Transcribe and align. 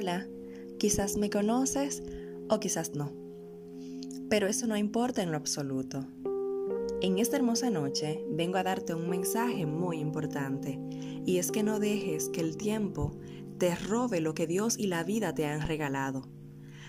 Hola, 0.00 0.28
quizás 0.78 1.16
me 1.16 1.28
conoces 1.28 2.04
o 2.48 2.60
quizás 2.60 2.94
no, 2.94 3.12
pero 4.30 4.46
eso 4.46 4.68
no 4.68 4.76
importa 4.76 5.24
en 5.24 5.32
lo 5.32 5.36
absoluto. 5.36 6.06
En 7.00 7.18
esta 7.18 7.36
hermosa 7.36 7.68
noche 7.70 8.24
vengo 8.30 8.58
a 8.58 8.62
darte 8.62 8.94
un 8.94 9.10
mensaje 9.10 9.66
muy 9.66 9.98
importante 9.98 10.78
y 11.26 11.38
es 11.38 11.50
que 11.50 11.64
no 11.64 11.80
dejes 11.80 12.28
que 12.28 12.40
el 12.40 12.56
tiempo 12.56 13.18
te 13.58 13.74
robe 13.74 14.20
lo 14.20 14.34
que 14.34 14.46
Dios 14.46 14.78
y 14.78 14.86
la 14.86 15.02
vida 15.02 15.34
te 15.34 15.46
han 15.46 15.66
regalado. 15.66 16.28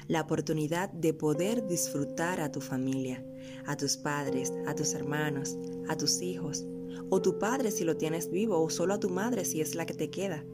La 0.08 0.22
oportunidad 0.22 0.92
de 0.92 1.16
poder 1.16 1.66
disfrutar 1.66 2.40
a 2.40 2.52
tu 2.52 2.62
familia, 2.62 3.26
a 3.66 3.76
tus 3.76 3.98
padres, 3.98 4.54
a 4.68 4.76
tus 4.76 4.94
hermanos, 4.94 5.58
a 5.88 5.98
tus 5.98 6.22
hijos, 6.22 6.64
o 7.10 7.24
tu 7.24 7.40
padre 7.40 7.72
si 7.72 7.86
lo 7.86 7.98
tienes 7.98 8.30
vivo, 8.30 8.62
o 8.62 8.70
solo 8.70 8.94
a 8.94 9.00
tu 9.00 9.10
madre 9.10 9.46
si 9.46 9.62
es 9.62 9.74
la 9.74 9.88
que 9.88 9.96
te 9.96 10.12
queda 10.12 10.46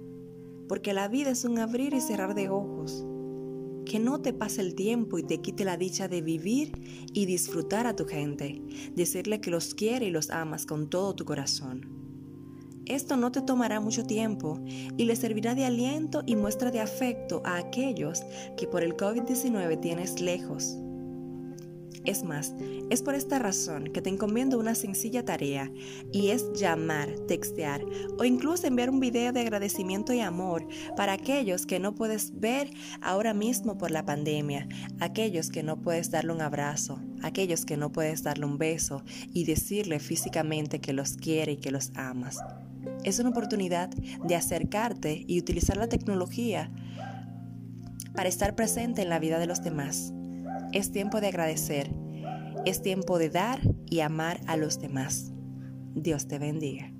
porque 0.68 0.94
la 0.94 1.08
vida 1.08 1.32
es 1.32 1.46
un 1.46 1.60
abrir 1.60 1.94
y 1.94 2.02
cerrar 2.02 2.36
de 2.36 2.50
ojos. 2.50 3.06
Que 3.86 4.00
no 4.00 4.22
te 4.22 4.34
pase 4.34 4.62
el 4.62 4.76
tiempo 4.76 5.20
y 5.20 5.24
te 5.24 5.42
quite 5.42 5.64
la 5.64 5.78
dicha 5.78 6.08
de 6.08 6.22
vivir 6.22 6.72
y 7.14 7.26
disfrutar 7.26 7.86
a 7.86 7.96
tu 7.96 8.06
gente, 8.06 8.62
decirle 8.96 9.42
que 9.42 9.52
los 9.52 9.76
quiere 9.76 10.08
y 10.08 10.12
los 10.12 10.30
amas 10.32 10.66
con 10.66 10.90
todo 10.90 11.16
tu 11.16 11.26
corazón. 11.26 11.88
Esto 12.86 13.18
no 13.18 13.32
te 13.32 13.42
tomará 13.42 13.80
mucho 13.80 14.06
tiempo 14.06 14.60
y 14.98 15.06
le 15.06 15.16
servirá 15.16 15.56
de 15.56 15.66
aliento 15.66 16.24
y 16.26 16.36
muestra 16.36 16.72
de 16.72 16.82
afecto 16.82 17.42
a 17.44 17.58
aquellos 17.58 18.24
que 18.58 18.68
por 18.68 18.84
el 18.84 18.96
COVID-19 18.96 19.80
tienes 19.80 20.22
lejos 20.22 20.78
es 22.06 22.24
más, 22.24 22.54
es 22.90 23.02
por 23.02 23.16
esta 23.16 23.40
razón 23.40 23.86
que 23.86 24.02
te 24.02 24.10
encomiendo 24.10 24.60
una 24.60 24.76
sencilla 24.76 25.26
tarea 25.26 25.72
y 26.12 26.30
es 26.30 26.54
llamar, 26.54 27.10
textear 27.28 27.84
o 28.18 28.24
incluso 28.24 28.68
enviar 28.68 28.90
un 28.90 29.00
video 29.00 29.32
de 29.32 29.42
agradecimiento 29.42 30.14
y 30.14 30.20
amor 30.20 30.68
para 30.96 31.14
aquellos 31.14 31.66
que 31.66 31.80
no 31.80 31.96
puedes 31.96 32.40
ver 32.40 32.70
ahora 33.02 33.34
mismo 33.34 33.78
por 33.78 33.92
la 33.92 34.06
pandemia, 34.06 34.68
aquellos 35.00 35.50
que 35.50 35.64
no 35.64 35.82
puedes 35.82 36.12
darle 36.12 36.34
un 36.34 36.42
abrazo, 36.42 37.02
aquellos 37.22 37.66
que 37.66 37.78
no 37.78 37.92
puedes 37.92 38.24
darle 38.24 38.46
un 38.46 38.58
beso 38.58 39.04
y 39.34 39.46
decirle 39.46 40.00
físicamente 40.00 40.80
que 40.80 40.94
los 40.94 41.18
quiere 41.18 41.54
y 41.54 41.58
que 41.58 41.72
los 41.72 41.92
amas. 41.96 42.40
Es 43.04 43.20
una 43.20 43.30
oportunidad 43.30 43.90
de 43.90 44.36
acercarte 44.36 45.24
y 45.28 45.40
utilizar 45.40 45.78
la 45.78 45.90
tecnología 45.90 46.72
para 48.16 48.30
estar 48.30 48.56
presente 48.56 49.02
en 49.02 49.10
la 49.10 49.20
vida 49.20 49.40
de 49.40 49.48
los 49.48 49.62
demás. 49.62 50.14
Es 50.76 50.92
tiempo 50.92 51.22
de 51.22 51.28
agradecer. 51.28 51.90
Es 52.66 52.82
tiempo 52.82 53.18
de 53.18 53.30
dar 53.30 53.62
y 53.90 54.02
amar 54.02 54.42
a 54.46 54.58
los 54.58 54.78
demás. 54.78 55.32
Dios 55.94 56.28
te 56.28 56.38
bendiga. 56.38 56.95